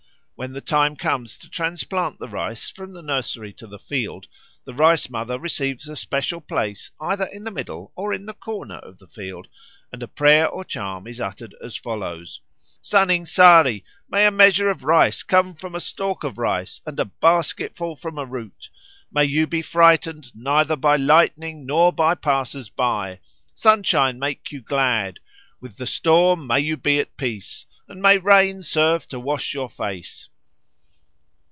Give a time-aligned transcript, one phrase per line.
[0.35, 4.25] When the time comes to transplant the rice from the nursery to the field,
[4.65, 8.79] the Rice mother receives a special place either in the middle or in a corner
[8.79, 9.47] of the field,
[9.93, 12.41] and a prayer or charm is uttered as follows:
[12.81, 17.05] "Saning Sari, may a measure of rice come from a stalk of rice and a
[17.05, 18.71] basketful from a root;
[19.11, 23.19] may you be frightened neither by lightning nor by passers by!
[23.53, 25.19] Sunshine make you glad;
[25.59, 29.69] with the storm may you be at peace; and may rain serve to wash your
[29.69, 30.29] face!"